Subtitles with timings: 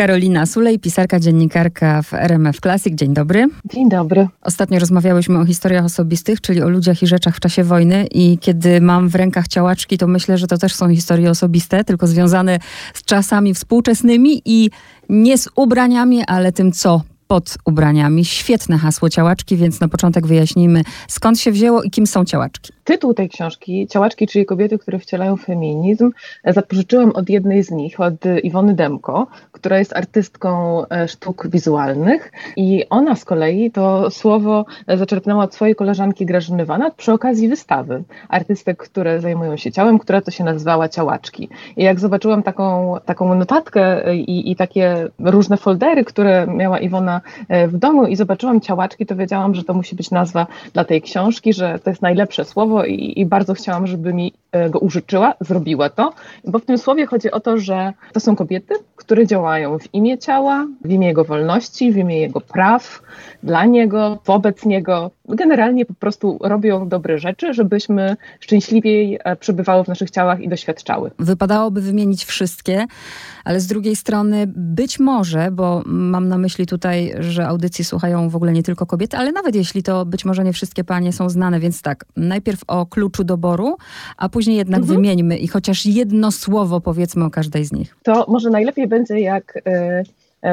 [0.00, 2.94] Karolina Sulej, pisarka, dziennikarka w RMF Classic.
[2.94, 3.48] Dzień dobry.
[3.64, 4.28] Dzień dobry.
[4.42, 8.80] Ostatnio rozmawiałyśmy o historiach osobistych, czyli o ludziach i rzeczach w czasie wojny i kiedy
[8.80, 12.58] mam w rękach ciałaczki, to myślę, że to też są historie osobiste, tylko związane
[12.94, 14.70] z czasami współczesnymi i
[15.08, 18.24] nie z ubraniami, ale tym, co pod ubraniami.
[18.24, 22.72] Świetne hasło ciałaczki, więc na początek wyjaśnijmy, skąd się wzięło i kim są ciałaczki.
[22.84, 26.10] Tytuł tej książki, Ciałaczki, czyli kobiety, które wcielają feminizm,
[26.46, 32.84] zapożyczyłam od jednej z nich, od Iwony Demko, która jest artystką e, sztuk wizualnych i
[32.90, 38.78] ona z kolei to słowo zaczerpnęła od swojej koleżanki Grażyny Wanat przy okazji wystawy artystek,
[38.78, 41.48] które zajmują się ciałem, która to się nazywała Ciałaczki.
[41.76, 47.68] I jak zobaczyłam taką, taką notatkę i, i takie różne foldery, które miała Iwona e,
[47.68, 51.52] w domu i zobaczyłam Ciałaczki, to wiedziałam, że to musi być nazwa dla tej książki,
[51.52, 54.32] że to jest najlepsze słowo i, i bardzo chciałam, żeby mi
[54.70, 56.12] go użyczyła, zrobiła to,
[56.44, 60.18] bo w tym słowie chodzi o to, że to są kobiety, które działają w imię
[60.18, 63.02] ciała, w imię jego wolności, w imię jego praw,
[63.42, 65.10] dla niego, wobec niego.
[65.28, 71.10] Generalnie po prostu robią dobre rzeczy, żebyśmy szczęśliwiej e, przebywały w naszych ciałach i doświadczały.
[71.18, 72.86] Wypadałoby wymienić wszystkie,
[73.44, 78.36] ale z drugiej strony być może, bo mam na myśli tutaj, że audycji słuchają w
[78.36, 81.60] ogóle nie tylko kobiety, ale nawet jeśli to być może nie wszystkie panie są znane,
[81.60, 83.76] więc tak, najpierw o kluczu doboru,
[84.16, 84.96] a później jednak mhm.
[84.96, 87.96] wymieńmy i chociaż jedno słowo powiedzmy o każdej z nich.
[88.02, 90.04] To może najlepiej będzie, jak y, E,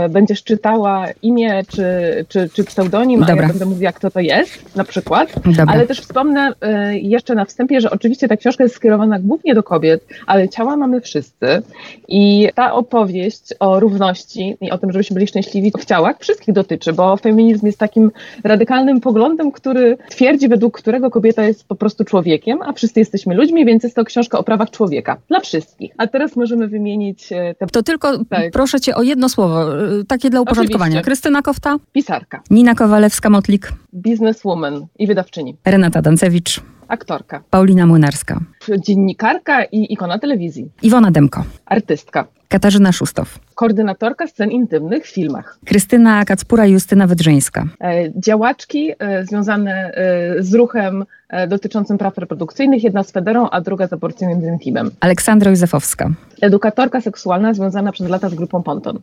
[0.10, 1.86] będziesz czytała imię czy,
[2.28, 3.36] czy, czy pseudonim, Dobra.
[3.36, 5.34] a ja będę mówiła, kto to jest, na przykład.
[5.46, 5.66] Dobra.
[5.68, 9.64] Ale też wspomnę e, jeszcze na wstępie, że oczywiście ta książka jest skierowana głównie do
[9.64, 11.62] kobiet, ale ciała mamy wszyscy.
[12.08, 16.94] I ta opowieść o równości i o tym, żebyśmy byli szczęśliwi w ciałach, wszystkich dotyczy,
[16.94, 18.12] bo feminizm jest takim
[18.44, 23.66] radykalnym poglądem, który twierdzi, według którego kobieta jest po prostu człowiekiem, a wszyscy jesteśmy ludźmi,
[23.66, 25.18] więc jest to książka o prawach człowieka.
[25.28, 25.94] Dla wszystkich.
[25.98, 27.68] A teraz możemy wymienić e, te...
[27.68, 28.52] To tylko tak.
[28.52, 29.77] proszę cię o jedno słowo
[30.08, 30.88] takie dla uporządkowania.
[30.88, 31.06] Oczywiście.
[31.06, 31.76] Krystyna Kofta?
[31.94, 32.42] Pisarka.
[32.50, 33.72] Nina Kowalewska-Motlik?
[33.94, 35.58] Bizneswoman i wydawczyni.
[35.66, 36.62] Renata Dancewicz?
[36.88, 37.44] Aktorka.
[37.50, 38.40] Paulina Młynarska?
[38.80, 40.72] Dziennikarka i ikona telewizji.
[40.82, 41.44] Iwona Demko?
[41.66, 42.26] Artystka.
[42.48, 43.40] Katarzyna Szustow.
[43.56, 45.60] Koordynatorka scen intymnych w filmach.
[45.66, 47.66] Krystyna Kacpura i Justyna Wydrzyńska.
[47.82, 51.06] E, działaczki e, związane e, z ruchem
[51.48, 54.92] dotyczącym praw reprodukcyjnych, jedna z Federą, a druga z aborcyjnym Zentimem.
[55.00, 56.10] Aleksandra Józefowska.
[56.42, 59.00] Edukatorka seksualna związana przez lata z grupą Ponton.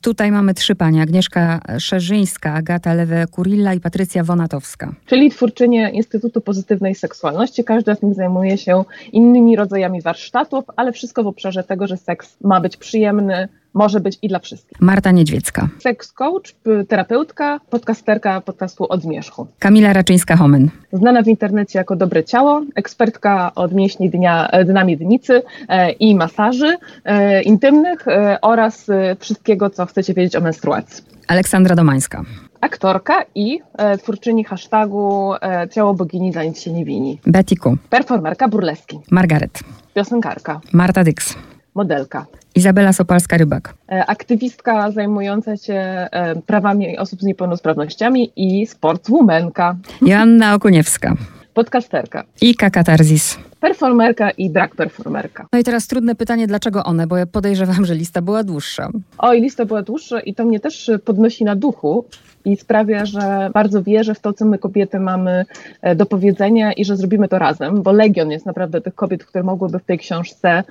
[0.00, 1.02] Tutaj mamy trzy panie.
[1.02, 4.92] Agnieszka Szerzyńska, Agata Lewe-Kurilla i Patrycja Wonatowska.
[5.06, 7.64] Czyli twórczynie Instytutu Pozytywnej Seksualności.
[7.64, 12.36] Każda z nich zajmuje się innymi rodzajami warsztatów, ale wszystko w obszarze tego, że seks
[12.40, 14.80] ma być przyjemny, może być i dla wszystkich.
[14.80, 15.68] Marta Niedźwiecka.
[15.78, 16.54] Seks coach,
[16.88, 19.46] terapeutka, podcasterka podcastu Od Zmierzchu.
[19.58, 20.68] Kamila Raczyńska-Homen.
[20.92, 26.76] Znana w internecie jako Dobre Ciało, ekspertka od mięśni dnia, dna miednicy e, i masaży
[27.04, 31.04] e, intymnych e, oraz e, wszystkiego, co chcecie wiedzieć o menstruacji.
[31.28, 32.24] Aleksandra Domańska
[32.62, 37.18] aktorka i e, twórczyni hashtagu e, Ciało bogini za nic się nie wini.
[37.26, 37.54] Betty.
[37.90, 39.00] Performerka burleski.
[39.10, 39.60] Margaret.
[39.94, 40.60] Piosenkarka.
[40.72, 41.34] Marta Dix.
[41.74, 42.26] Modelka.
[42.54, 43.74] Izabela Sopalska-Rybak.
[43.92, 49.76] E, aktywistka zajmująca się e, prawami osób z niepełnosprawnościami i sportswomanka.
[50.02, 51.14] Joanna Okuniewska.
[51.54, 52.24] Podcasterka.
[52.40, 55.46] I Kakatarzis performerka i drag performerka.
[55.52, 57.06] No i teraz trudne pytanie, dlaczego one?
[57.06, 58.88] Bo ja podejrzewam, że lista była dłuższa.
[59.18, 62.04] Oj, lista była dłuższa i to mnie też podnosi na duchu
[62.44, 65.44] i sprawia, że bardzo wierzę w to, co my kobiety mamy
[65.82, 69.44] e, do powiedzenia i że zrobimy to razem, bo legion jest naprawdę tych kobiet, które
[69.44, 70.64] mogłyby w tej książce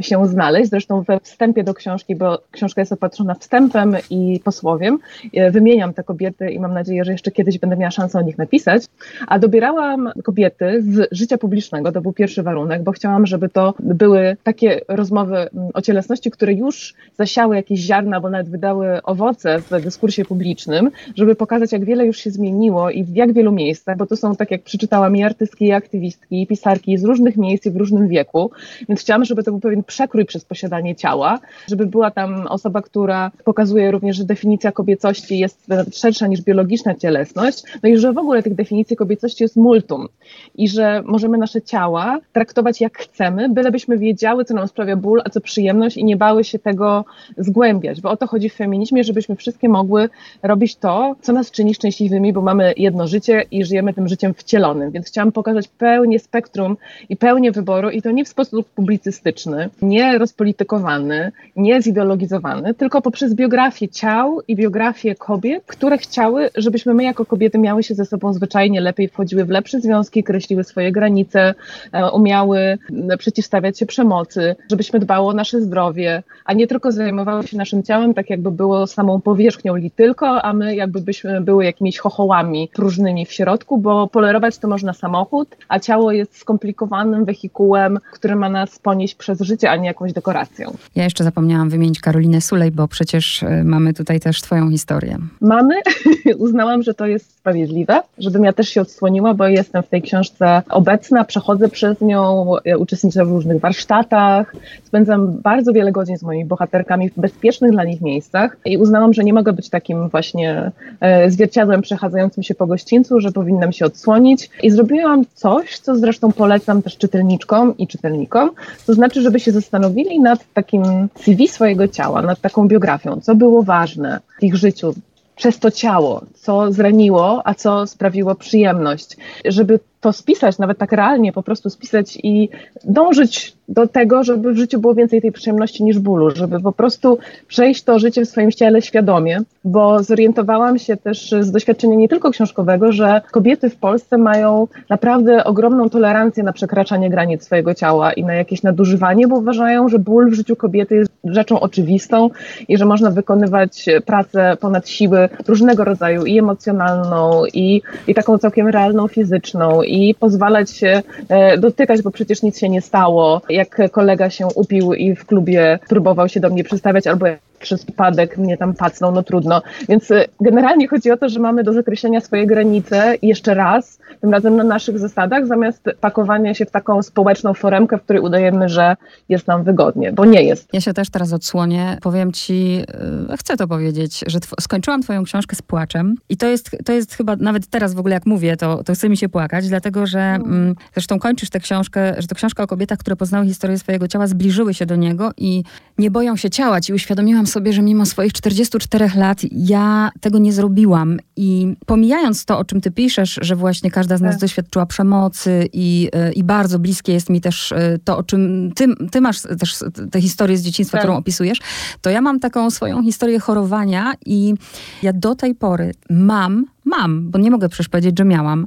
[0.00, 0.70] się znaleźć.
[0.70, 4.98] Zresztą we wstępie do książki, bo książka jest opatrzona wstępem i posłowiem,
[5.34, 8.38] e, wymieniam te kobiety i mam nadzieję, że jeszcze kiedyś będę miała szansę o nich
[8.38, 8.82] napisać,
[9.26, 14.36] a dobierałam kobiety z życia publicznego, to był pierwszy warunek, bo chciałam, żeby to były
[14.42, 20.24] takie rozmowy o cielesności, które już zasiały jakieś ziarna, bo nawet wydały owoce w dyskursie
[20.24, 24.16] publicznym, żeby pokazać, jak wiele już się zmieniło i w jak wielu miejscach, bo to
[24.16, 27.76] są, tak jak przeczytałam, i artystki, i aktywistki, i pisarki z różnych miejsc i w
[27.76, 28.50] różnym wieku,
[28.88, 31.38] więc chciałam, żeby to był pewien przekrój przez posiadanie ciała,
[31.68, 37.62] żeby była tam osoba, która pokazuje również, że definicja kobiecości jest szersza niż biologiczna cielesność,
[37.82, 40.08] no i że w ogóle tych definicji kobiecości jest multum
[40.54, 45.30] i że możemy nasze ciała traktować jak chcemy, bylebyśmy wiedziały, co nam sprawia ból, a
[45.30, 47.04] co przyjemność i nie bały się tego
[47.38, 50.08] zgłębiać, bo o to chodzi w feminizmie, żebyśmy wszystkie mogły
[50.42, 54.90] robić to, co nas czyni szczęśliwymi, bo mamy jedno życie i żyjemy tym życiem wcielonym.
[54.90, 56.76] Więc chciałam pokazać pełnię spektrum
[57.08, 63.34] i pełnię wyboru i to nie w sposób publicystyczny, nie rozpolitykowany, nie zideologizowany, tylko poprzez
[63.34, 68.32] biografię ciał i biografię kobiet, które chciały, żebyśmy my jako kobiety miały się ze sobą
[68.32, 71.54] zwyczajnie lepiej, wchodziły w lepsze związki, kreśliły swoje granice,
[71.92, 72.78] e, umiały
[73.18, 78.14] przeciwstawiać się przemocy, żebyśmy dbały o nasze zdrowie, a nie tylko zajmowały się naszym ciałem,
[78.14, 83.26] tak jakby było samą powierzchnią li tylko, a my jakby byśmy były jakimiś chochołami próżnymi
[83.26, 88.78] w środku, bo polerować to można samochód, a ciało jest skomplikowanym wehikułem, który ma nas
[88.78, 90.76] ponieść przez życie, a nie jakąś dekoracją.
[90.96, 95.18] Ja jeszcze zapomniałam wymienić Karolinę Sulej, bo przecież e, mamy tutaj też twoją historię.
[95.40, 95.74] Mamy.
[96.38, 100.62] Uznałam, że to jest sprawiedliwe, żebym ja też się odsłoniła, bo jestem w tej książce
[100.70, 102.46] obecna, przechodzę przez nią,
[102.78, 108.00] uczestniczę w różnych warsztatach, spędzam bardzo wiele godzin z moimi bohaterkami w bezpiecznych dla nich
[108.00, 113.20] miejscach i uznałam, że nie mogę być takim właśnie e, zwierciadłem przechadzającym się po gościńcu,
[113.20, 114.50] że powinnam się odsłonić.
[114.62, 118.50] I zrobiłam coś, co zresztą polecam też czytelniczkom i czytelnikom,
[118.86, 120.82] to znaczy, żeby się zastanowili nad takim
[121.16, 124.94] CV swojego ciała, nad taką biografią, co było ważne w ich życiu,
[125.36, 131.32] przez to ciało, co zraniło, a co sprawiło przyjemność, żeby to spisać, nawet tak realnie,
[131.32, 132.48] po prostu spisać i
[132.84, 137.18] dążyć do tego, żeby w życiu było więcej tej przyjemności niż bólu, żeby po prostu
[137.48, 142.30] przejść to życie w swoim ciele świadomie, bo zorientowałam się też z doświadczenia nie tylko
[142.30, 148.24] książkowego, że kobiety w Polsce mają naprawdę ogromną tolerancję na przekraczanie granic swojego ciała i
[148.24, 152.30] na jakieś nadużywanie, bo uważają, że ból w życiu kobiety jest rzeczą oczywistą
[152.68, 158.68] i że można wykonywać pracę ponad siły różnego rodzaju i emocjonalną, i, i taką całkiem
[158.68, 163.40] realną fizyczną, i pozwalać się e, dotykać, bo przecież nic się nie stało.
[163.62, 167.26] Jak kolega się upił i w klubie próbował się do mnie przystawiać, albo
[167.62, 169.62] przez przypadek mnie tam pacnął, no trudno.
[169.88, 174.32] Więc y, generalnie chodzi o to, że mamy do zakreślenia swoje granice jeszcze raz, tym
[174.32, 178.96] razem na naszych zasadach, zamiast pakowania się w taką społeczną foremkę, w której udajemy, że
[179.28, 180.68] jest nam wygodnie, bo nie jest.
[180.72, 181.98] Ja się też teraz odsłonię.
[182.02, 182.84] Powiem ci,
[183.32, 187.14] y, chcę to powiedzieć, że skończyłam twoją książkę z płaczem i to jest, to jest
[187.14, 190.20] chyba, nawet teraz w ogóle jak mówię, to, to chce mi się płakać, dlatego, że
[190.20, 190.52] mm.
[190.52, 194.26] mm, zresztą kończysz tę książkę, że to książka o kobietach, które poznały historię swojego ciała,
[194.26, 195.64] zbliżyły się do niego i
[195.98, 196.80] nie boją się ciała.
[196.80, 201.18] Ci uświadomiłam sobie, że mimo swoich 44 lat ja tego nie zrobiłam.
[201.36, 204.40] I pomijając to, o czym ty piszesz, że właśnie każda z nas tak.
[204.40, 208.86] doświadczyła przemocy i, e, i bardzo bliskie jest mi też e, to, o czym ty,
[209.10, 209.78] ty masz też
[210.10, 211.04] tę historię z dzieciństwa, tak.
[211.04, 211.58] którą opisujesz,
[212.00, 214.54] to ja mam taką swoją historię chorowania i
[215.02, 218.66] ja do tej pory mam mam, bo nie mogę przecież powiedzieć, że miałam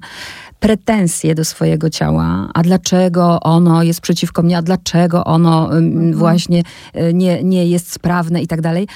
[0.65, 6.13] pretensje do swojego ciała, a dlaczego ono jest przeciwko mnie, a dlaczego ono mhm.
[6.13, 6.63] właśnie
[6.95, 8.87] y, nie, nie jest sprawne i tak dalej.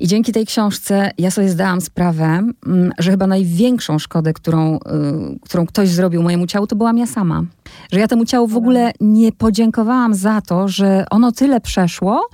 [0.00, 2.42] I dzięki tej książce ja sobie zdałam sprawę,
[2.98, 4.80] że chyba największą szkodę, którą, y,
[5.42, 7.44] którą ktoś zrobił mojemu ciału, to byłam ja sama.
[7.92, 12.28] Że ja temu ciału w ogóle nie podziękowałam za to, że ono tyle przeszło,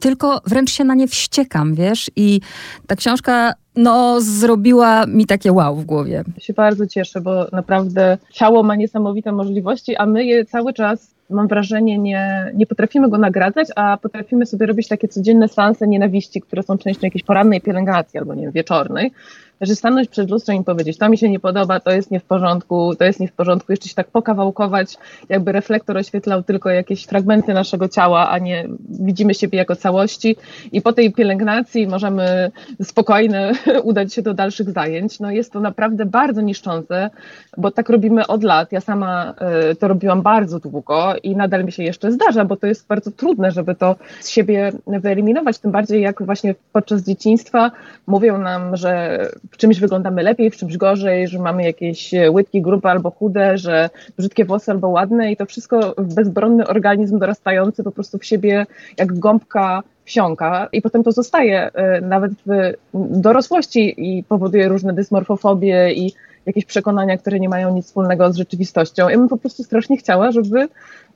[0.00, 2.10] tylko wręcz się na nie wściekam, wiesz?
[2.16, 2.40] I
[2.86, 6.24] ta książka no, zrobiła mi takie wow w głowie.
[6.36, 11.18] Ja się bardzo cieszę, bo naprawdę ciało ma niesamowite możliwości, a my je cały czas
[11.30, 16.40] mam wrażenie, nie, nie potrafimy go nagradzać, a potrafimy sobie robić takie codzienne seanse nienawiści,
[16.40, 19.12] które są częścią jakiejś porannej pielęgnacji albo nie wiem, wieczornej,
[19.60, 22.24] że stanąć przed lustrem i powiedzieć, to mi się nie podoba, to jest nie w
[22.24, 24.96] porządku, to jest nie w porządku, jeszcze się tak pokawałkować,
[25.28, 30.36] jakby reflektor oświetlał tylko jakieś fragmenty naszego ciała, a nie widzimy siebie jako całości
[30.72, 32.50] i po tej pielęgnacji możemy
[32.82, 33.52] spokojnie
[33.82, 35.20] udać się do dalszych zajęć.
[35.20, 37.10] No jest to naprawdę bardzo niszczące,
[37.56, 38.72] bo tak robimy od lat.
[38.72, 39.34] Ja sama
[39.70, 43.10] y, to robiłam bardzo długo i nadal mi się jeszcze zdarza, bo to jest bardzo
[43.10, 47.70] trudne, żeby to z siebie wyeliminować, tym bardziej jak właśnie podczas dzieciństwa
[48.06, 52.90] mówią nam, że w czymś wyglądamy lepiej, w czymś gorzej, że mamy jakieś łydki grube
[52.90, 58.18] albo chude, że brzydkie włosy albo ładne i to wszystko bezbronny organizm dorastający po prostu
[58.18, 58.66] w siebie
[58.98, 62.72] jak gąbka wsiąka i potem to zostaje y, nawet w
[63.20, 66.12] dorosłości i powoduje różne dysmorfofobie i
[66.46, 69.08] jakieś przekonania, które nie mają nic wspólnego z rzeczywistością.
[69.08, 70.68] Ja bym po prostu strasznie chciała, żeby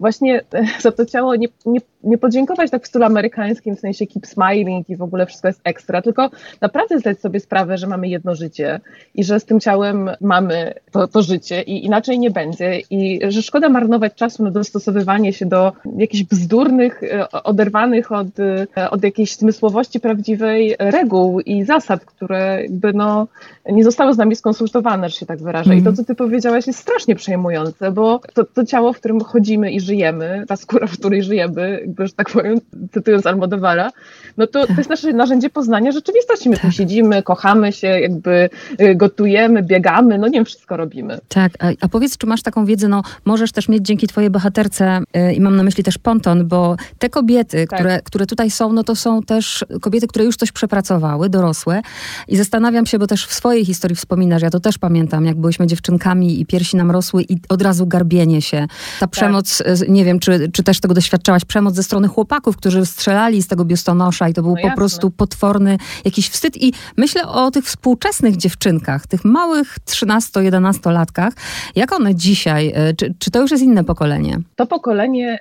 [0.03, 0.41] właśnie
[0.85, 4.91] za to ciało nie, nie, nie podziękować tak w stylu amerykańskim, w sensie keep smiling
[4.91, 6.31] i w ogóle wszystko jest ekstra, tylko
[6.61, 8.81] naprawdę zdać sobie sprawę, że mamy jedno życie
[9.15, 13.43] i że z tym ciałem mamy to, to życie i inaczej nie będzie i że
[13.43, 18.41] szkoda marnować czasu na dostosowywanie się do jakichś bzdurnych, e, oderwanych od,
[18.77, 23.27] e, od jakiejś zmysłowości prawdziwej reguł i zasad, które jakby no,
[23.71, 25.71] nie zostały z nami skonsultowane, że się tak wyrażę.
[25.71, 25.79] Mm.
[25.79, 25.97] I to, mhm.
[25.97, 29.92] co ty powiedziałaś, jest strasznie przejmujące, bo to, to ciało, w którym chodzimy i żyjemy,
[29.93, 32.61] żyjemy, ta skóra, w której żyjemy, że tak powiem,
[32.93, 33.91] cytując Almodovara,
[34.37, 36.51] no to, to jest nasze narzędzie poznania rzeczywistości.
[36.51, 36.73] My tu tak.
[36.73, 41.19] siedzimy, kochamy się, jakby y, gotujemy, biegamy, no nie wiem, wszystko robimy.
[41.29, 45.01] Tak, a, a powiedz, czy masz taką wiedzę, no możesz też mieć dzięki twojej bohaterce
[45.15, 47.79] yy, i mam na myśli też Ponton, bo te kobiety, tak.
[47.79, 51.83] które, które tutaj są, no to są też kobiety, które już coś przepracowały, dorosłe
[52.29, 55.67] i zastanawiam się, bo też w swojej historii wspominasz, ja to też pamiętam, jak byłyśmy
[55.67, 58.59] dziewczynkami i piersi nam rosły i od razu garbienie się.
[58.61, 59.11] Ta tak.
[59.11, 63.43] przemoc, y, nie wiem, czy, czy też tego doświadczałaś, przemoc ze strony chłopaków, którzy strzelali
[63.43, 67.51] z tego biustonosza i to był no po prostu potworny jakiś wstyd i myślę o
[67.51, 71.33] tych współczesnych dziewczynkach, tych małych 13-11-latkach.
[71.77, 74.39] Jak one dzisiaj, y, czy, czy to już jest inne pokolenie?
[74.57, 75.39] To pokolenie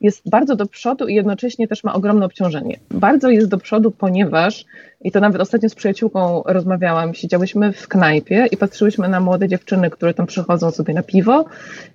[0.00, 2.78] jest bardzo do przodu i jednocześnie też ma ogromne obciążenie.
[2.90, 4.64] Bardzo jest do przodu, ponieważ,
[5.00, 9.90] i to nawet ostatnio z przyjaciółką rozmawiałam, siedziałyśmy w knajpie i patrzyłyśmy na młode dziewczyny,
[9.90, 11.44] które tam przychodzą sobie na piwo,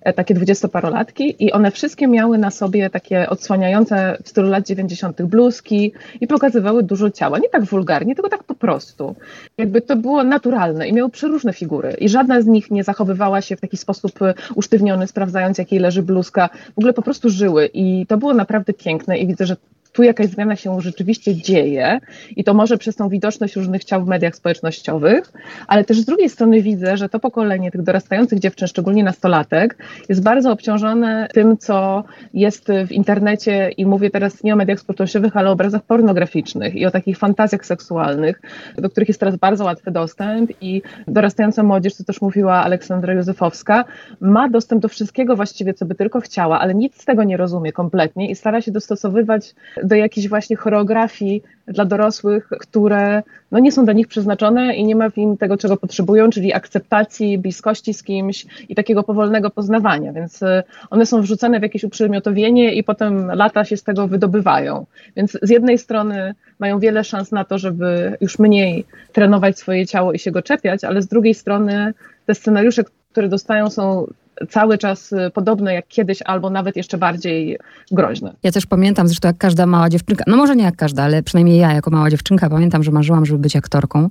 [0.00, 5.22] e, takie dwudziestoparolatki i one wszystkie miały na sobie takie odsłaniające w stylu lat 90.
[5.22, 7.38] bluzki i pokazywały dużo ciała.
[7.38, 9.14] Nie tak wulgarnie, tylko tak po prostu.
[9.58, 13.56] Jakby to było naturalne i miały przeróżne figury i żadna z nich nie zachowywała się
[13.56, 16.48] w taki sposób e, usztywniony, sprawdzając jakiej leży bluzka.
[16.74, 19.56] W ogóle po prostu żyły i i to było naprawdę piękne i widzę, że
[19.92, 22.00] tu jakaś zmiana się rzeczywiście dzieje
[22.36, 25.32] i to może przez tą widoczność różnych ciał w mediach społecznościowych,
[25.66, 29.76] ale też z drugiej strony widzę, że to pokolenie tych dorastających dziewczyn, szczególnie nastolatek,
[30.08, 35.36] jest bardzo obciążone tym, co jest w internecie i mówię teraz nie o mediach społecznościowych,
[35.36, 38.40] ale o obrazach pornograficznych i o takich fantazjach seksualnych,
[38.78, 43.84] do których jest teraz bardzo łatwy dostęp i dorastająca młodzież, co też mówiła Aleksandra Józefowska,
[44.20, 47.72] ma dostęp do wszystkiego właściwie, co by tylko chciała, ale nic z tego nie rozumie
[47.72, 53.84] kompletnie i stara się dostosowywać do jakichś właśnie choreografii dla dorosłych, które no, nie są
[53.84, 58.02] dla nich przeznaczone i nie ma w nim tego, czego potrzebują, czyli akceptacji, bliskości z
[58.02, 60.12] kimś i takiego powolnego poznawania.
[60.12, 64.86] Więc y, one są wrzucane w jakieś uprzedmiotowienie i potem lata się z tego wydobywają.
[65.16, 70.12] Więc z jednej strony mają wiele szans na to, żeby już mniej trenować swoje ciało
[70.12, 71.94] i się go czepiać, ale z drugiej strony
[72.26, 74.06] te scenariusze, które dostają, są
[74.50, 77.58] cały czas y, podobne jak kiedyś, albo nawet jeszcze bardziej
[77.90, 78.34] groźne.
[78.42, 81.58] Ja też pamiętam, zresztą jak każda mała dziewczynka, no może nie jak każda, ale przynajmniej
[81.58, 84.08] ja jako mała dziewczynka pamiętam, że marzyłam, żeby być aktorką.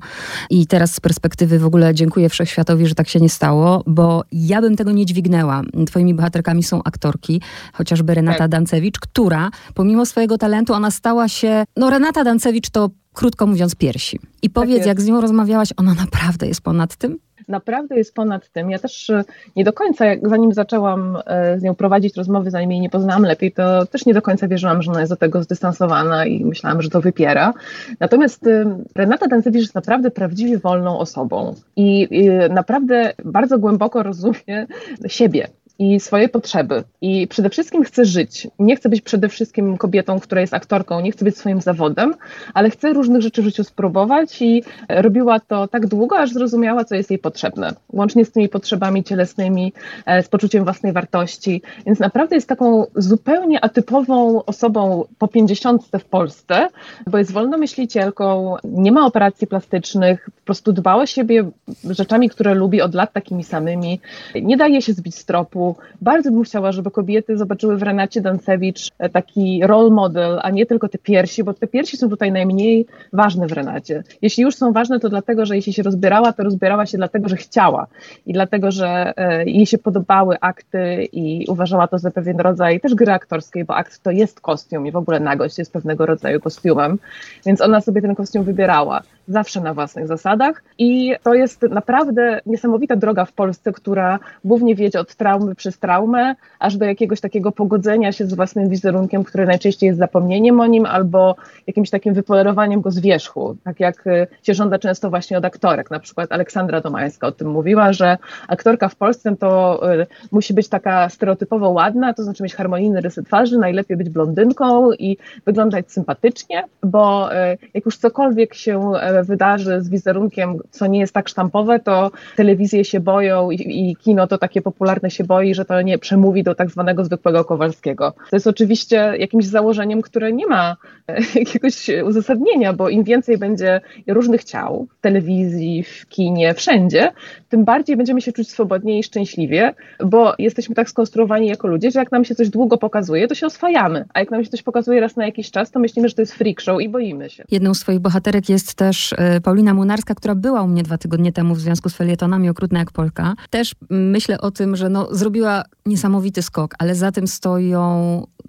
[0.50, 4.62] I teraz z perspektywy w ogóle dziękuję wszechświatowi, że tak się nie stało, bo ja
[4.62, 5.62] bym tego nie dźwignęła.
[5.88, 7.42] Twoimi bohaterkami są aktorki,
[7.74, 8.52] chociażby Renata tak.
[8.52, 14.20] Dancewicz, która pomimo swojego talentu, ona stała się, no Renata Dancewicz to krótko mówiąc piersi.
[14.42, 17.18] I powiedz, tak jak z nią rozmawiałaś, ona naprawdę jest ponad tym?
[17.48, 18.72] Naprawdę jest ponad tym.
[18.72, 19.24] Ja też e,
[19.56, 23.24] nie do końca, jak zanim zaczęłam e, z nią prowadzić rozmowy, zanim jej nie poznałam
[23.24, 26.82] lepiej, to też nie do końca wierzyłam, że ona jest do tego zdystansowana i myślałam,
[26.82, 27.54] że to wypiera.
[28.00, 32.08] Natomiast e, Renata Dancewicz jest naprawdę prawdziwie wolną osobą i
[32.50, 34.68] naprawdę bardzo głęboko rozumie
[35.08, 35.48] siebie
[35.82, 36.84] i swoje potrzeby.
[37.02, 38.48] I przede wszystkim chce żyć.
[38.60, 42.14] Nie chce być przede wszystkim kobietą, która jest aktorką, nie chce być swoim zawodem,
[42.54, 46.96] ale chce różnych rzeczy w życiu spróbować i robiła to tak długo, aż zrozumiała, co
[46.96, 47.74] jest jej potrzebne.
[47.94, 49.74] Łącznie z tymi potrzebami cielesnymi,
[50.06, 51.62] e, z poczuciem własnej wartości.
[51.86, 56.68] Więc naprawdę jest taką zupełnie atypową osobą po pięćdziesiątce w Polsce,
[57.08, 61.50] bo jest wolnomyślicielką, nie ma operacji plastycznych, po prostu dba o siebie
[61.90, 64.00] rzeczami, które lubi od lat takimi samymi.
[64.42, 65.71] Nie daje się zbić z tropu,
[66.02, 70.66] bardzo bym chciała, żeby kobiety zobaczyły w Renacie Dancewicz e, taki role model, a nie
[70.66, 74.04] tylko te piersi, bo te piersi są tutaj najmniej ważne w Renacie.
[74.22, 77.36] Jeśli już są ważne, to dlatego, że jeśli się rozbierała, to rozbierała się dlatego, że
[77.36, 77.88] chciała
[78.26, 82.96] i dlatego, że e, jej się podobały akty i uważała to za pewien rodzaj też
[82.96, 87.00] gry aktorskiej, bo akt to jest kostium i w ogóle nagość jest pewnego rodzaju kostiumem,
[87.46, 89.02] więc ona sobie ten kostium wybierała
[89.32, 90.64] zawsze na własnych zasadach.
[90.78, 96.36] I to jest naprawdę niesamowita droga w Polsce, która głównie wiedzie od traumy przez traumę,
[96.60, 100.86] aż do jakiegoś takiego pogodzenia się z własnym wizerunkiem, który najczęściej jest zapomnieniem o nim
[100.86, 101.36] albo
[101.68, 105.92] jakimś takim wypolerowaniem go z wierzchu, tak jak y, się żąda często właśnie od aktorek,
[105.92, 110.70] na przykład Aleksandra Domańska o tym mówiła, że aktorka w Polsce to y, musi być
[110.70, 116.64] taka stereotypowo ładna, to znaczy mieć harmonijny rysy twarzy, najlepiej być blondynką i wyglądać sympatycznie,
[116.84, 118.92] bo y, jak już cokolwiek się
[119.24, 124.28] wydarzy z wizerunkiem, co nie jest tak sztampowe, to telewizje się boją i, i kino
[124.28, 128.14] to takie popularne się boi, że to nie przemówi do tak zwanego zwykłego Kowalskiego.
[128.30, 130.76] To jest oczywiście jakimś założeniem, które nie ma
[131.08, 137.12] e, jakiegoś uzasadnienia, bo im więcej będzie różnych ciał w telewizji, w kinie, wszędzie,
[137.50, 139.74] tym bardziej będziemy się czuć swobodnie i szczęśliwie,
[140.06, 143.46] bo jesteśmy tak skonstruowani jako ludzie, że jak nam się coś długo pokazuje, to się
[143.46, 146.22] oswajamy, a jak nam się coś pokazuje raz na jakiś czas, to myślimy, że to
[146.22, 147.44] jest freak show i boimy się.
[147.52, 150.98] Jedną z swoich bohaterek jest też też e, Paulina Munarska, która była u mnie dwa
[150.98, 153.34] tygodnie temu w związku z felietonami Okrutna jak Polka.
[153.50, 157.82] Też myślę o tym, że no, zrobiła niesamowity skok, ale za tym stoją,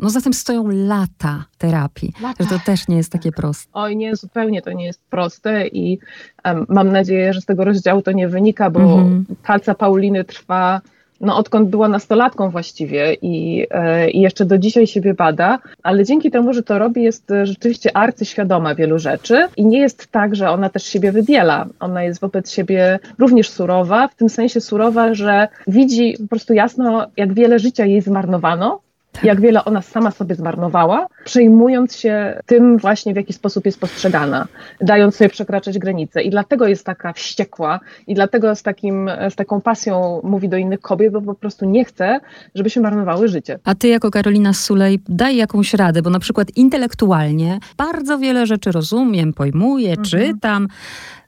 [0.00, 2.12] no za tym stoją lata terapii.
[2.22, 2.44] Lata.
[2.44, 3.70] Że to też nie jest takie proste.
[3.72, 5.98] Oj, nie, zupełnie to nie jest proste i
[6.44, 9.24] um, mam nadzieję, że z tego rozdziału to nie wynika, bo mhm.
[9.42, 10.80] praca Pauliny trwa
[11.22, 16.30] no, odkąd była nastolatką właściwie i, e, i jeszcze do dzisiaj siebie bada, ale dzięki
[16.30, 20.50] temu, że to robi, jest e, rzeczywiście arcyświadoma wielu rzeczy i nie jest tak, że
[20.50, 21.66] ona też siebie wybiela.
[21.80, 27.06] Ona jest wobec siebie również surowa, w tym sensie surowa, że widzi po prostu jasno,
[27.16, 28.80] jak wiele życia jej zmarnowano,
[29.12, 29.24] tak.
[29.24, 34.46] jak wiele ona sama sobie zmarnowała, przejmując się tym właśnie, w jaki sposób jest postrzegana,
[34.80, 36.22] dając sobie przekraczać granice.
[36.22, 40.80] I dlatego jest taka wściekła i dlatego z, takim, z taką pasją mówi do innych
[40.80, 42.20] kobiet, bo po prostu nie chce,
[42.54, 43.58] żeby się marnowały życie.
[43.64, 48.72] A ty jako Karolina Sulej daj jakąś radę, bo na przykład intelektualnie bardzo wiele rzeczy
[48.72, 50.04] rozumiem, pojmuję, mhm.
[50.04, 50.68] czytam,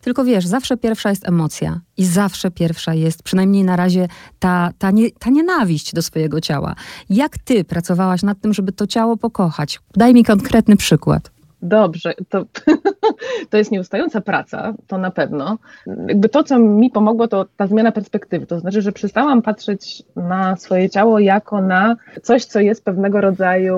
[0.04, 4.08] tylko wiesz, zawsze pierwsza jest emocja i zawsze pierwsza jest, przynajmniej na razie,
[4.38, 6.74] ta, ta, nie, ta nienawiść do swojego ciała.
[7.10, 9.80] Jak ty pracowałaś nad tym, żeby to ciało pokochać?
[9.96, 11.33] Daj mi konkretny przykład.
[11.64, 12.44] Dobrze, to,
[13.50, 15.58] to jest nieustająca praca, to na pewno.
[16.08, 18.46] Jakby to, co mi pomogło, to ta zmiana perspektywy.
[18.46, 23.76] To znaczy, że przestałam patrzeć na swoje ciało jako na coś, co jest pewnego rodzaju,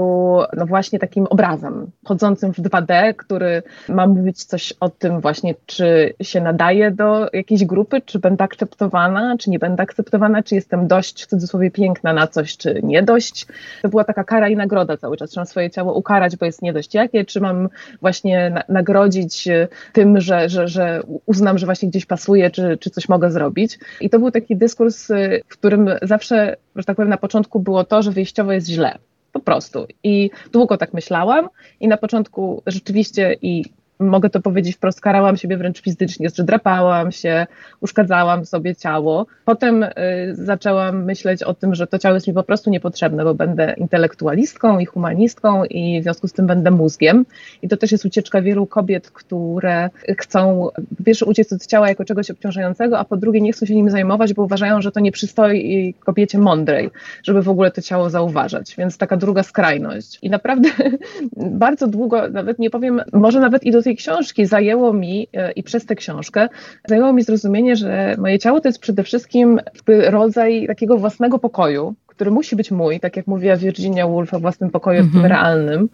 [0.57, 6.15] no właśnie takim obrazem, chodzącym w 2D, który ma mówić coś o tym właśnie, czy
[6.23, 11.25] się nadaje do jakiejś grupy, czy będę akceptowana, czy nie będę akceptowana, czy jestem dość,
[11.25, 13.47] w cudzysłowie, piękna na coś, czy nie dość.
[13.83, 15.37] To była taka kara i nagroda cały czas.
[15.37, 17.69] Mam swoje ciało ukarać, bo jest nie dość jakie, czy mam
[18.01, 22.91] właśnie na, nagrodzić e, tym, że, że, że uznam, że właśnie gdzieś pasuje, czy, czy
[22.91, 23.79] coś mogę zrobić.
[24.01, 27.85] I to był taki dyskurs, e, w którym zawsze, że tak powiem, na początku było
[27.85, 28.99] to, że wyjściowo jest źle.
[29.33, 29.87] Po prostu.
[30.03, 31.49] I długo tak myślałam
[31.81, 33.65] i na początku rzeczywiście i
[33.99, 37.47] mogę to powiedzieć wprost, karałam siebie wręcz fizycznie, że drapałam się,
[37.81, 39.27] uszkadzałam sobie ciało.
[39.45, 39.91] Potem y,
[40.33, 44.79] zaczęłam myśleć o tym, że to ciało jest mi po prostu niepotrzebne, bo będę intelektualistką
[44.79, 47.27] i humanistką i w związku z tym będę mózgiem.
[47.63, 52.05] I to też jest ucieczka wielu kobiet, które chcą po pierwsze uciec od ciała jako
[52.05, 55.13] czegoś obciążającego, a po drugie nie chcą się nim zajmować, bo uważają, że to nie
[55.13, 56.91] przystoi kobiecie mądrej,
[57.23, 58.75] żeby w ogóle to ciało zauważać.
[58.79, 60.19] Więc taka druga skrajność.
[60.23, 60.69] I naprawdę
[61.67, 65.63] bardzo długo, nawet nie powiem, może nawet i do tej książki zajęło mi e, i
[65.63, 66.49] przez tę książkę
[66.89, 72.31] zajęło mi zrozumienie, że moje ciało to jest przede wszystkim rodzaj takiego własnego pokoju, który
[72.31, 75.29] musi być mój, tak jak mówiła Virginia Woolf o własnym pokoju mm -hmm.
[75.29, 75.89] realnym,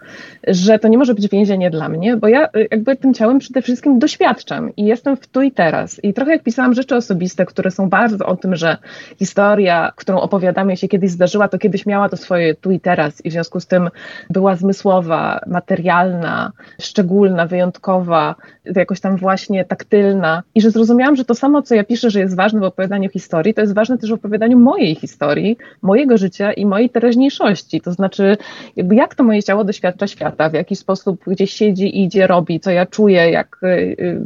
[0.47, 3.63] że to nie może być więzienie dla mnie, bo ja y, jakby tym ciałem przede
[3.63, 6.05] wszystkim doświadczam i jestem w tu i teraz.
[6.05, 8.77] I trochę jak pisałam rzeczy osobiste, które są bardzo o tym, że
[9.19, 13.31] historia, którą opowiadamy się kiedyś zdarzyła, to kiedyś miała to swoje tu i teraz i
[13.31, 13.91] w związku z tym
[14.31, 21.63] była zmysłowa, materialna, szczególna, wyjątkowa, jakoś tam właśnie taktylna i że zrozumiałam, że to samo,
[21.63, 24.59] co ja piszę, że jest ważne w opowiadaniu historii, to jest ważne też w opowiadaniu
[24.59, 27.81] mojej historii, mojego mojego życia i mojej teraźniejszości.
[27.81, 28.37] To znaczy,
[28.77, 32.87] jak to moje ciało doświadcza świata, w jaki sposób gdzieś siedzi, idzie, robi, co ja
[32.87, 34.21] czuję, jak y, y,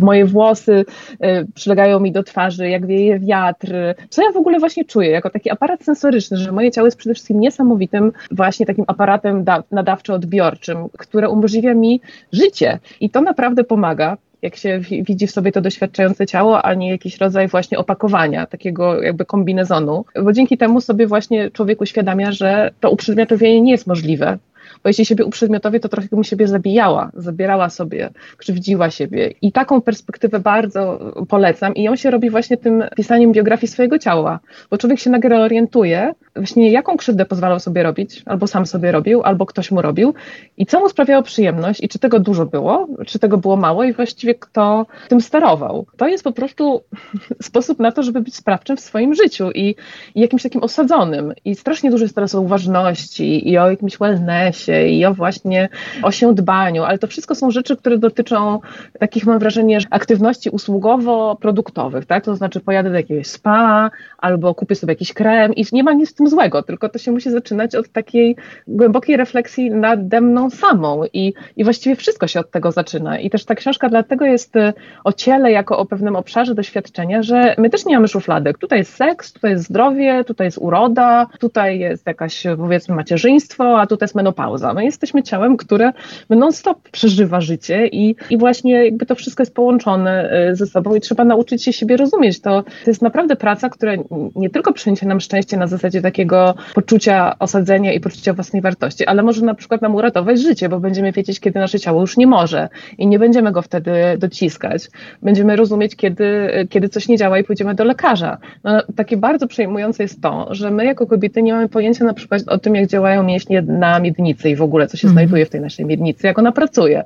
[0.00, 0.84] moje włosy
[1.24, 3.72] y, przylegają mi do twarzy, jak wieje wiatr,
[4.08, 7.14] co ja w ogóle właśnie czuję, jako taki aparat sensoryczny, że moje ciało jest przede
[7.14, 12.00] wszystkim niesamowitym właśnie takim aparatem nadawczo-odbiorczym, które umożliwia mi
[12.32, 12.78] życie.
[13.00, 17.18] I to naprawdę pomaga jak się widzi w sobie to doświadczające ciało, a nie jakiś
[17.18, 22.90] rodzaj właśnie opakowania, takiego jakby kombinezonu, bo dzięki temu sobie właśnie człowiek uświadamia, że to
[22.90, 24.38] uprzedmiotowienie nie jest możliwe,
[24.82, 29.34] bo jeśli siebie uprzedmiotowie, to trochę mu siebie zabijała, zabierała sobie, krzywdziła siebie.
[29.42, 34.40] I taką perspektywę bardzo polecam i ją się robi właśnie tym pisaniem biografii swojego ciała,
[34.70, 39.22] bo człowiek się nagle orientuje, właśnie jaką krzywdę pozwalał sobie robić, albo sam sobie robił,
[39.22, 40.14] albo ktoś mu robił
[40.56, 43.92] i co mu sprawiało przyjemność i czy tego dużo było, czy tego było mało i
[43.92, 45.86] właściwie kto tym sterował.
[45.96, 46.82] To jest po prostu
[47.42, 49.74] sposób na to, żeby być sprawczym w swoim życiu i,
[50.14, 51.32] i jakimś takim osadzonym.
[51.44, 55.68] I strasznie dużo jest teraz o uważności i o jakimś wellnessie i o właśnie
[56.02, 58.60] o się dbaniu, ale to wszystko są rzeczy, które dotyczą
[58.98, 62.24] takich, mam wrażenie, aktywności usługowo-produktowych, tak?
[62.24, 66.10] To znaczy pojadę do jakiegoś spa albo kupię sobie jakiś krem i nie ma nic
[66.10, 68.36] w tym złego, tylko to się musi zaczynać od takiej
[68.68, 73.18] głębokiej refleksji nade mną samą i, i właściwie wszystko się od tego zaczyna.
[73.18, 74.72] I też ta książka dlatego jest y,
[75.04, 78.58] o ciele jako o pewnym obszarze doświadczenia, że my też nie mamy szufladek.
[78.58, 83.86] Tutaj jest seks, tutaj jest zdrowie, tutaj jest uroda, tutaj jest jakaś powiedzmy macierzyństwo, a
[83.86, 84.74] tutaj jest menopauza menopauza.
[84.74, 85.92] My jesteśmy ciałem, które
[86.30, 91.00] non-stop przeżywa życie i, i właśnie jakby to wszystko jest połączone e, ze sobą i
[91.00, 92.40] trzeba nauczyć się siebie rozumieć.
[92.40, 93.92] To, to jest naprawdę praca, która
[94.36, 99.22] nie tylko przyniesie nam szczęście na zasadzie takiego poczucia osadzenia i poczucia własnej wartości, ale
[99.22, 102.68] może na przykład nam uratować życie, bo będziemy wiedzieć, kiedy nasze ciało już nie może
[102.98, 104.88] i nie będziemy go wtedy dociskać.
[105.22, 108.38] Będziemy rozumieć, kiedy, kiedy coś nie działa i pójdziemy do lekarza.
[108.64, 112.42] No, takie bardzo przejmujące jest to, że my jako kobiety nie mamy pojęcia na przykład
[112.46, 115.14] o tym, jak działają mięśnie na miednicy i w ogóle, co się mm.
[115.14, 117.04] znajduje w tej naszej miednicy, jak ona pracuje.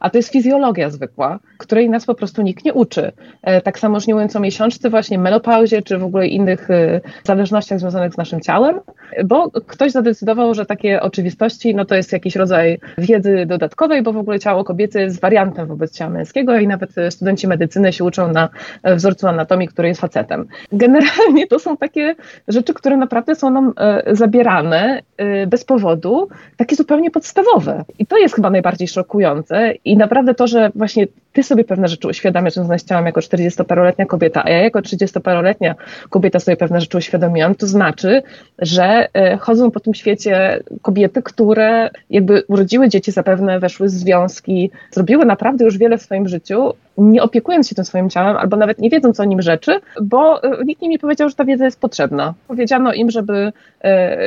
[0.00, 3.12] A to jest fizjologia zwykła, której nas po prostu nikt nie uczy.
[3.42, 7.00] E, tak samo już nie mówiąc o miesiączce, właśnie menopauzie, czy w ogóle innych e,
[7.24, 8.80] zależnościach związanych z naszym ciałem,
[9.24, 14.16] bo ktoś zadecydował, że takie oczywistości, no to jest jakiś rodzaj wiedzy dodatkowej, bo w
[14.16, 18.48] ogóle ciało kobiety jest wariantem wobec ciała męskiego i nawet studenci medycyny się uczą na
[18.84, 20.46] wzorcu anatomii, który jest facetem.
[20.72, 22.14] Generalnie to są takie
[22.48, 25.02] rzeczy, które naprawdę są nam e, zabierane
[25.46, 27.84] bez powodu, takie zupełnie podstawowe.
[27.98, 32.08] I to jest chyba najbardziej szokujące i naprawdę to, że właśnie ty sobie pewne rzeczy
[32.08, 35.74] uświadamiasz, że ciałem jako 40-paroletnia kobieta, a ja jako 30-paroletnia
[36.10, 38.22] kobieta sobie pewne rzeczy uświadomiłam, to znaczy,
[38.58, 44.70] że e, chodzą po tym świecie kobiety, które jakby urodziły dzieci, zapewne weszły w związki,
[44.90, 48.78] zrobiły naprawdę już wiele w swoim życiu, nie opiekując się tym swoim ciałem, albo nawet
[48.78, 51.80] nie wiedząc o nim rzeczy, bo e, nikt im nie powiedział, że ta wiedza jest
[51.80, 52.34] potrzebna.
[52.48, 53.52] Powiedziano im, żeby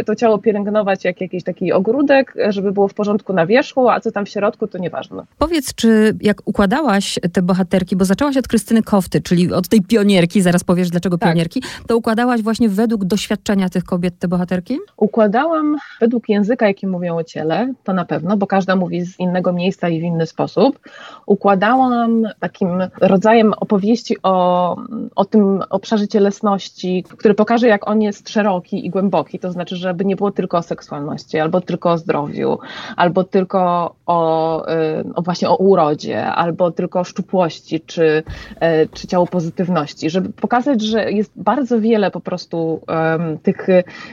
[0.05, 4.11] to ciało pielęgnować jak jakiś taki ogródek, żeby było w porządku na wierzchu, a co
[4.11, 5.23] tam w środku, to nieważne.
[5.37, 10.41] Powiedz, czy jak układałaś te bohaterki, bo zaczęłaś od Krystyny Kofty, czyli od tej pionierki,
[10.41, 11.29] zaraz powiesz dlaczego tak.
[11.29, 14.77] pionierki, to układałaś właśnie według doświadczenia tych kobiet te bohaterki?
[14.97, 19.53] Układałam według języka, jaki mówią o ciele, to na pewno, bo każda mówi z innego
[19.53, 20.79] miejsca i w inny sposób.
[21.25, 22.69] Układałam takim
[23.01, 24.75] rodzajem opowieści o,
[25.15, 30.05] o tym obszarze cielesności, który pokaże, jak on jest szeroki i głęboki, to znaczy, żeby
[30.05, 32.59] nie było tylko o seksualności, albo tylko o zdrowiu,
[32.95, 38.23] albo tylko o, y, o właśnie o urodzie, albo tylko o szczupłości, czy,
[38.59, 43.67] e, czy ciało pozytywności, żeby pokazać, że jest bardzo wiele po prostu um, tych,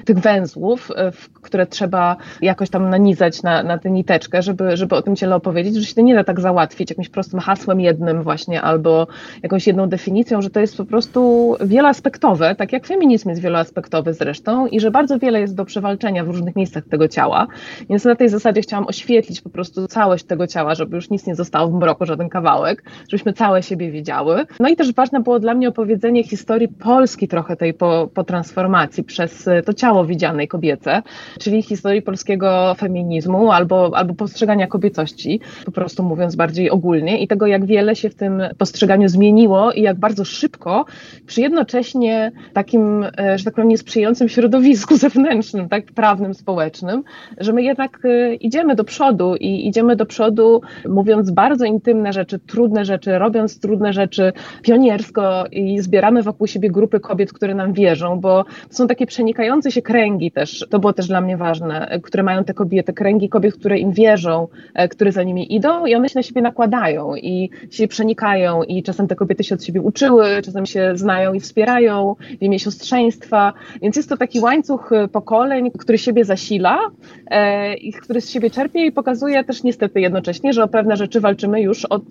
[0.04, 5.02] tych węzłów, e, które trzeba jakoś tam nanizać na, na tę niteczkę, żeby, żeby o
[5.02, 8.62] tym ciele opowiedzieć, że się to nie da tak załatwić jakimś prostym hasłem jednym właśnie,
[8.62, 9.06] albo
[9.42, 14.66] jakąś jedną definicją, że to jest po prostu wieloaspektowe, tak jak feminizm jest wieloaspektowy zresztą
[14.66, 17.46] i że bardzo wiele jest do przewalczenia w różnych miejscach tego ciała,
[17.90, 21.34] więc na tej zasadzie chciałam oświetlić po prostu całość tego ciała, żeby już nic nie
[21.34, 24.46] zostało w mroku, żaden kawałek, żebyśmy całe siebie wiedziały.
[24.60, 29.04] No i też ważne było dla mnie opowiedzenie historii Polski trochę tej po, po transformacji
[29.04, 31.02] przez to ciało widzianej kobiece,
[31.40, 37.46] czyli historii polskiego feminizmu albo, albo postrzegania kobiecości, po prostu mówiąc bardziej ogólnie i tego,
[37.46, 40.84] jak wiele się w tym postrzeganiu zmieniło i jak bardzo szybko
[41.26, 47.02] przy jednocześnie takim, e, że tak powiem, niesprzyjającym środowisku zewnętrznym, tak prawnym, społecznym,
[47.38, 52.38] że my jednak e, idziemy do przodu i idziemy do przodu mówiąc bardzo intymne rzeczy,
[52.38, 58.20] trudne rzeczy, robiąc trudne rzeczy pioniersko i zbieramy wokół siebie grupy kobiet, które nam wierzą,
[58.20, 62.44] bo są takie przenikające się kręgi też, to było też dla mnie ważne, które mają
[62.44, 66.18] te kobiety, kręgi kobiet, które im wierzą, e, które za nimi idą i one się
[66.18, 70.66] na siebie nakładają i się przenikają i czasem te kobiety się od siebie uczyły, czasem
[70.66, 76.24] się znają i wspierają w imię siostrzeństwa, więc jest to taki łańcuch pokoleń, który siebie
[76.24, 76.78] zasila
[77.26, 81.20] e, i który z siebie czerpie i pokazuje też niestety jednocześnie, że o pewne rzeczy
[81.20, 82.02] walczymy już od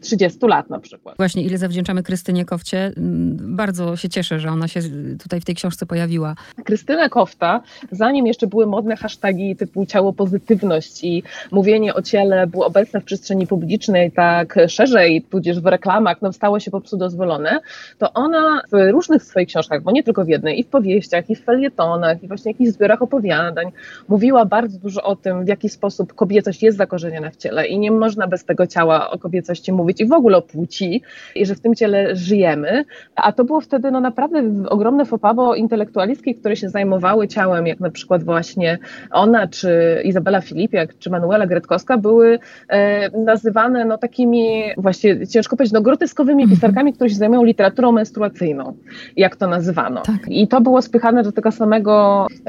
[0.00, 1.16] 30 lat na przykład.
[1.16, 2.92] Właśnie, ile zawdzięczamy Krystynie Kowcie.
[2.96, 4.80] Mm, bardzo się cieszę, że ona się
[5.22, 6.34] tutaj w tej książce pojawiła.
[6.64, 12.66] Krystyna Kofta, zanim jeszcze były modne hasztagi typu ciało pozytywność i mówienie o ciele było
[12.66, 17.60] obecne w przestrzeni publicznej tak szerzej, tudzież w reklamach, no stało się po prostu dozwolone,
[17.98, 21.36] to ona w różnych swoich książkach, bo nie tylko w jednej, i w powieściach, i
[21.36, 23.72] w felietonach, i właśnie jakichś zbiorach opowiadań,
[24.08, 27.90] mówiła bardzo dużo o tym, w jaki sposób kobiecość jest zakorzeniona w ciele i nie
[27.90, 31.02] można bez tego ciała o kobiecości mówić i w ogóle o płci,
[31.34, 32.84] i że w tym ciele żyjemy,
[33.16, 37.80] a to było wtedy no naprawdę ogromne fopa, bo intelektualistki, które się zajmowały ciałem, jak
[37.80, 38.78] na przykład właśnie
[39.10, 45.72] ona, czy Izabela Filipiak, czy Manuela Gretkowska, były e, nazywane no takimi właśnie, ciężko powiedzieć,
[45.72, 46.50] no groteskowymi -hmm.
[46.50, 48.76] pisarkami, które się zajmują literaturą menstruacyjną,
[49.16, 50.00] jak to nazywano.
[50.02, 50.28] Tak.
[50.28, 51.92] I to było spychane do tego samego,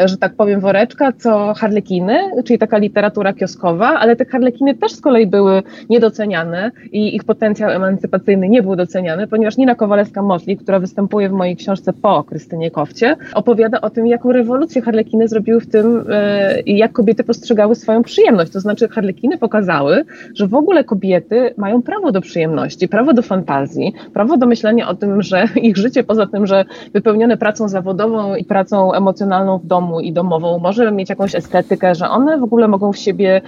[0.06, 5.02] że tak powiem, woreczka, co harlekiny, czyli taka literatura kioskowa, ale te harlekiny też z
[5.02, 11.30] kolei były niedoceniane i ich potencjał emancypacyjny nie był doceniany, ponieważ Nina Kowalewska-Motley, która występuje
[11.30, 16.06] w mojej książce po Krystynie Kowcie, opowiada o tym, jaką rewolucję harlekiny zrobiły w tym,
[16.10, 18.52] e, jak kobiety postrzegały swoją przyjemność.
[18.52, 20.04] To znaczy harlekiny pokazały,
[20.36, 24.96] że w ogóle kobiety mają prawo do przyjemności prawo do fantazji, prawo do myślenia o
[24.96, 29.99] tym, że ich życie poza tym, że wypełnione pracą zawodową i pracą emocjonalną w domu
[29.99, 33.41] i domową może mieć jakąś estetykę, że one w ogóle mogą w siebie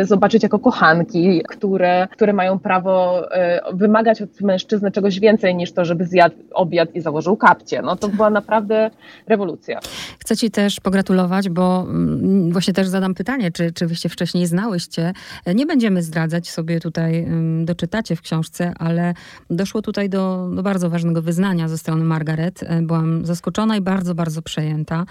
[0.00, 3.28] y, zobaczyć jako kochanki, które, które mają prawo y,
[3.72, 7.82] wymagać od mężczyzny czegoś więcej niż to, żeby zjadł obiad i założył kapcie.
[7.82, 8.90] No to była naprawdę
[9.26, 9.80] rewolucja.
[10.18, 15.12] Chcę Ci też pogratulować, bo mm, właśnie też zadam pytanie, czy, czy wyście wcześniej znałyście.
[15.54, 17.26] Nie będziemy zdradzać sobie tutaj,
[17.64, 19.14] doczytacie w książce, ale
[19.50, 22.60] doszło tutaj do, do bardzo ważnego wyznania ze strony Margaret.
[22.82, 25.04] Byłam zaskoczona i bardzo, bardzo przejęta.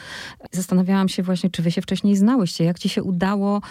[0.52, 3.62] Zastanawiałam się właśnie, czy wy się wcześniej znałyście, jak ci się udało,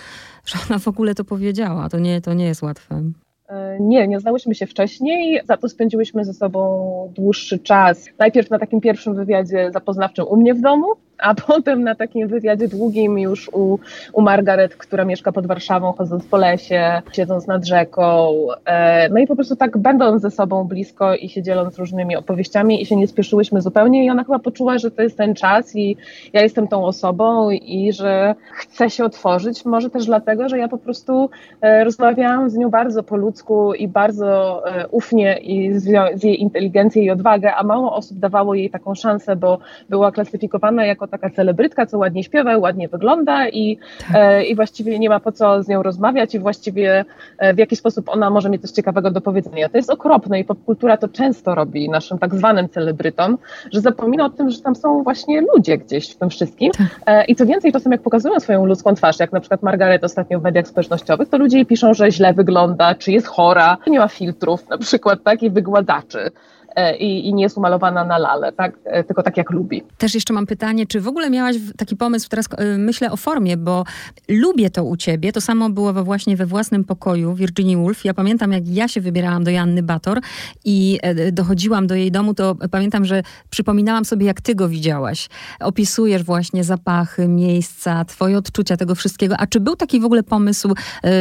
[0.47, 1.88] że ona w ogóle to powiedziała.
[1.88, 3.03] To nie, to nie jest łatwe.
[3.49, 8.07] E, nie, nie znałyśmy się wcześniej, za to spędziłyśmy ze sobą dłuższy czas.
[8.18, 10.87] Najpierw na takim pierwszym wywiadzie zapoznawczym u mnie w domu,
[11.18, 13.78] a potem na takim wywiadzie długim już u,
[14.12, 18.33] u Margaret, która mieszka pod Warszawą, chodząc po lesie, siedząc nad rzeką.
[18.64, 22.83] E, no i po prostu tak będąc ze sobą blisko i się dzieląc różnymi opowieściami
[22.83, 25.96] i się nie spieszyłyśmy zupełnie i ona chyba poczuła, że to jest ten czas i
[26.33, 29.64] ja jestem tą osobą i że chcę się otworzyć.
[29.64, 33.88] Może też dlatego, że ja po prostu e, rozmawiałam z nią bardzo po ludzku i
[33.88, 38.70] bardzo e, ufnie i z, z jej inteligencją i odwagę, a mało osób dawało jej
[38.70, 44.16] taką szansę, bo była klasyfikowana jako taka celebrytka, co ładnie śpiewa, ładnie wygląda i, tak.
[44.16, 47.05] e, i właściwie nie ma po co z nią rozmawiać i właściwie
[47.38, 49.68] e, w jaki sposób ona może mieć coś ciekawego do powiedzenia.
[49.68, 53.38] To jest okropne i popkultura to często robi naszym tak zwanym celebrytom,
[53.73, 56.87] że zapomina o tym, że tam są właśnie ludzie gdzieś w tym wszystkim tak.
[57.07, 60.40] e, i co więcej, czasem jak pokazują swoją ludzką twarz, jak na przykład Margaret ostatnio
[60.40, 64.09] w mediach społecznościowych, to ludzie jej piszą, że źle wygląda, czy jest chora, nie ma
[64.09, 66.31] filtrów na przykład, tak, i wygładaczy.
[66.76, 68.78] E, i, i nie jest umalowana na lale, tak?
[68.85, 69.83] E, tylko tak jak lubi.
[69.98, 73.57] Też jeszcze mam pytanie, czy w ogóle miałaś taki pomysł, teraz e, myślę o formie,
[73.57, 73.85] bo
[74.28, 78.04] lubię to u ciebie, to samo było właśnie we własnym pokoju Virginia Woolf.
[78.04, 80.18] Ja pamiętam, jak ja się wybierałam do Janny Bator
[80.64, 80.98] i
[81.33, 85.28] dochodziłam do jej domu, to pamiętam, że przypominałam sobie, jak ty go widziałaś.
[85.61, 89.35] Opisujesz właśnie zapachy, miejsca, twoje odczucia tego wszystkiego.
[89.38, 90.74] A czy był taki w ogóle pomysł,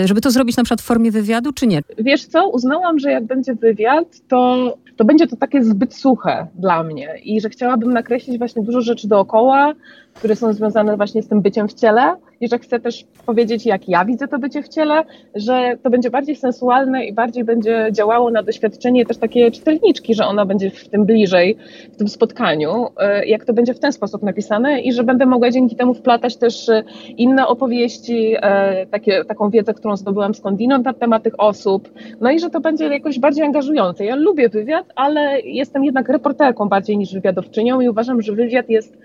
[0.05, 1.81] żeby to zrobić na przykład w formie wywiadu, czy nie?
[1.97, 6.83] Wiesz co, uznałam, że jak będzie wywiad, to, to będzie to takie zbyt suche dla
[6.83, 9.73] mnie i że chciałabym nakreślić właśnie dużo rzeczy dookoła,
[10.17, 13.89] które są związane właśnie z tym byciem w ciele i że chcę też powiedzieć, jak
[13.89, 15.03] ja widzę to bycie w ciele,
[15.35, 20.25] że to będzie bardziej sensualne i bardziej będzie działało na doświadczenie też takie czytelniczki, że
[20.25, 21.57] ona będzie w tym bliżej,
[21.93, 25.51] w tym spotkaniu, e, jak to będzie w ten sposób napisane i że będę mogła
[25.51, 26.83] dzięki temu wplatać też e,
[27.17, 31.89] inne opowieści, e, takie, taką wiedzę, którą zdobyłam skądinąd na temat tych osób,
[32.21, 34.05] no i że to będzie jakoś bardziej angażujące.
[34.05, 38.97] Ja lubię wywiad, ale jestem jednak reporterką bardziej niż wywiadowczynią i uważam, że wywiad jest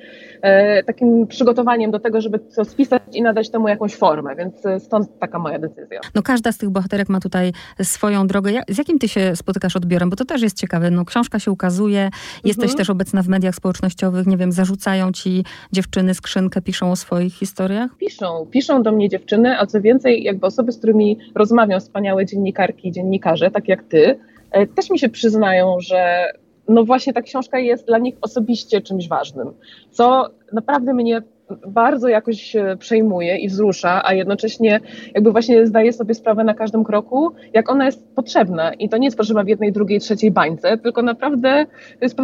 [0.87, 5.19] takim przygotowaniem do tego, żeby to spisać i nadać temu jakąś formę, więc e, stąd
[5.19, 6.01] taka moja decyzja.
[6.15, 8.62] No każda z tych bohaterek ma tutaj swoją drogę.
[8.69, 10.11] Z jakim ty się spotykasz odbiorem?
[10.11, 10.91] Bo to też jest ciekawe.
[10.91, 12.11] No książka się ukazuje,
[12.45, 12.79] jesteś mhm.
[12.79, 17.97] też obecna w mediach społecznościowych, nie wiem, zarzucają ci dziewczyny skrzynkę, piszą o swoich historiach?
[17.97, 22.88] Piszą, piszą do mnie dziewczyny, a co więcej, jakby osoby, z którymi rozmawiam, wspaniałe dziennikarki
[22.88, 24.19] i dziennikarze, tak jak ty,
[24.51, 26.33] e, też mi się przyznają, że
[26.69, 29.53] no właśnie ta książka jest dla nich osobiście czymś ważnym,
[29.91, 31.23] co naprawdę mnie
[31.66, 34.81] bardzo jakoś przejmuje i wzrusza, a jednocześnie
[35.14, 38.74] jakby właśnie zdaje sobie sprawę na każdym kroku, jak ona jest potrzebna.
[38.74, 41.66] I to nie jest potrzebna w jednej, drugiej, trzeciej bańce, tylko naprawdę
[42.00, 42.16] jest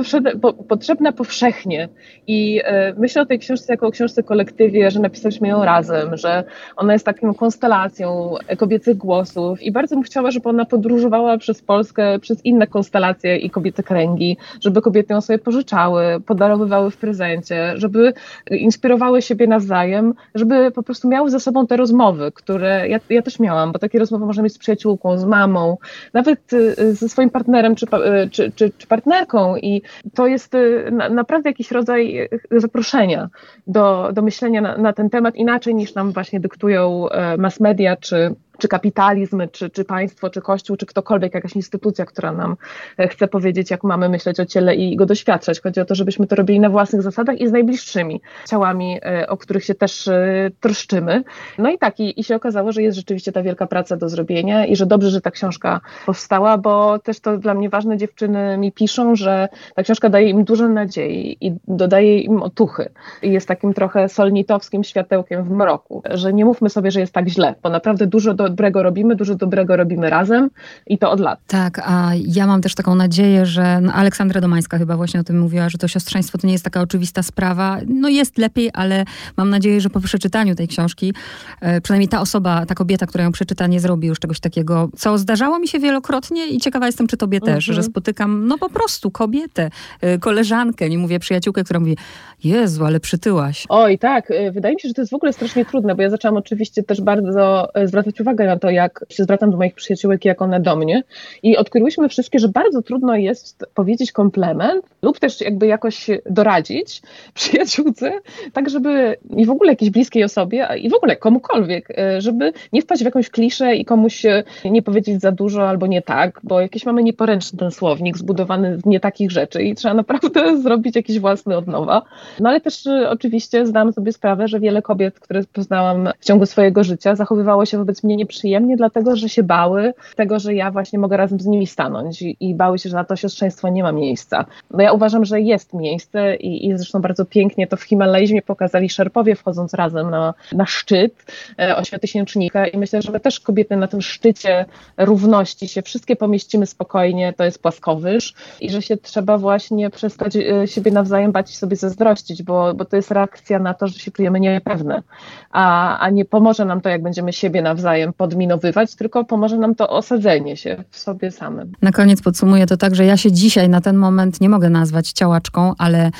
[0.68, 1.88] potrzebna powszechnie.
[2.26, 6.44] I e, myślę o tej książce jako o książce kolektywie, że napisaliśmy ją razem, że
[6.76, 12.18] ona jest taką konstelacją kobiecych głosów i bardzo bym chciała, żeby ona podróżowała przez Polskę,
[12.18, 18.12] przez inne konstelacje i kobiece kręgi, żeby kobiety ją sobie pożyczały, podarowywały w prezencie, żeby
[18.50, 23.38] inspirowały siebie nawzajem, żeby po prostu miały ze sobą te rozmowy, które ja, ja też
[23.38, 25.76] miałam, bo takie rozmowy można mieć z przyjaciółką, z mamą,
[26.12, 29.82] nawet y, ze swoim partnerem czy, y, czy, czy, czy partnerką i
[30.14, 33.28] to jest y, naprawdę jakiś rodzaj zaproszenia
[33.66, 37.96] do, do myślenia na, na ten temat inaczej niż nam właśnie dyktują e, mass media
[37.96, 42.56] czy czy kapitalizm, czy, czy państwo, czy kościół, czy ktokolwiek, jakaś instytucja, która nam
[42.98, 45.60] e, chce powiedzieć, jak mamy myśleć o ciele i go doświadczać.
[45.60, 49.36] Chodzi o to, żebyśmy to robili na własnych zasadach i z najbliższymi ciałami, e, o
[49.36, 51.24] których się też e, troszczymy.
[51.58, 54.66] No i tak, i, i się okazało, że jest rzeczywiście ta wielka praca do zrobienia
[54.66, 58.72] i że dobrze, że ta książka powstała, bo też to dla mnie ważne, dziewczyny mi
[58.72, 62.90] piszą, że ta książka daje im dużo nadziei i dodaje im otuchy.
[63.22, 67.28] I jest takim trochę solnitowskim światełkiem w mroku, że nie mówmy sobie, że jest tak
[67.28, 70.50] źle, bo naprawdę dużo do, dobrego robimy, dużo dobrego robimy razem
[70.86, 71.38] i to od lat.
[71.46, 75.40] Tak, a ja mam też taką nadzieję, że no Aleksandra Domańska chyba właśnie o tym
[75.40, 77.78] mówiła, że to siostrzeństwo to nie jest taka oczywista sprawa.
[77.86, 79.04] No jest lepiej, ale
[79.36, 81.14] mam nadzieję, że po przeczytaniu tej książki,
[81.60, 85.18] e, przynajmniej ta osoba, ta kobieta, która ją przeczyta, nie zrobi już czegoś takiego, co
[85.18, 87.76] zdarzało mi się wielokrotnie i ciekawa jestem, czy tobie też, mhm.
[87.76, 91.96] że spotykam no po prostu kobietę, e, koleżankę, nie mówię przyjaciółkę, która mówi,
[92.44, 93.66] Jezu, ale przytyłaś.
[93.68, 94.30] Oj, tak.
[94.30, 96.82] E, wydaje mi się, że to jest w ogóle strasznie trudne, bo ja zaczęłam oczywiście
[96.82, 100.76] też bardzo zwracać uwagę na to, jak się zwracam do moich przyjaciółek, jak one do
[100.76, 101.02] mnie
[101.42, 107.02] i odkryłyśmy wszystkie, że bardzo trudno jest powiedzieć komplement lub też jakby jakoś doradzić
[107.34, 108.12] przyjaciółce,
[108.52, 112.82] tak żeby i w ogóle jakiejś bliskiej osobie i w ogóle komukolwiek, e, żeby nie
[112.82, 114.22] wpaść w jakąś kliszę i komuś
[114.64, 118.86] nie powiedzieć za dużo albo nie tak, bo jakieś mamy nieporęczny ten słownik zbudowany z
[118.86, 122.02] nie takich rzeczy i trzeba naprawdę zrobić jakiś własny od nowa.
[122.40, 126.46] No ale też e, oczywiście zdałam sobie sprawę, że wiele kobiet, które poznałam w ciągu
[126.46, 130.98] swojego życia, zachowywało się wobec mnie nieprzyjemnie, dlatego że się bały tego, że ja właśnie
[130.98, 133.92] mogę razem z nimi stanąć i, i bały się, że na to siostrzeństwo nie ma
[133.92, 134.44] miejsca.
[134.70, 138.90] No ja uważam, że jest miejsce i, i zresztą bardzo pięknie to w Himalajzmie pokazali
[138.90, 141.12] szerpowie wchodząc razem na, na szczyt
[141.58, 144.64] e, ośmiotysięcznika i myślę, że my też kobiety na tym szczycie
[144.96, 150.66] równości się wszystkie pomieścimy spokojnie, to jest płaskowyż i że się trzeba właśnie przestać e,
[150.66, 154.10] siebie nawzajem bać i sobie zazdrościć, bo, bo to jest reakcja na to, że się
[154.10, 155.02] czujemy niepewne,
[155.50, 159.88] a, a nie pomoże nam to, jak będziemy siebie nawzajem podminowywać, tylko pomoże nam to
[159.88, 161.72] osadzenie się w sobie samym.
[161.82, 165.12] Na koniec podsumuję to tak, że ja się dzisiaj na ten moment nie mogę nazwać
[165.12, 166.10] ciałaczką, ale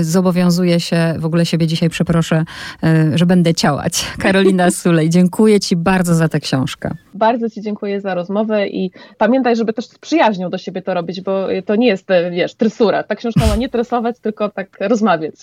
[0.00, 2.44] y, zobowiązuję się, w ogóle siebie dzisiaj przeproszę,
[2.84, 4.06] y, że będę ciałać.
[4.22, 6.90] Karolina Sulej, dziękuję Ci bardzo za tę książkę.
[7.14, 11.20] Bardzo Ci dziękuję za rozmowę i pamiętaj, żeby też z przyjaźnią do siebie to robić,
[11.20, 13.02] bo to nie jest, wiesz, tresura.
[13.02, 15.34] Ta książka ma nie tresować, tylko tak rozmawiać.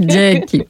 [0.00, 0.58] Dzięki.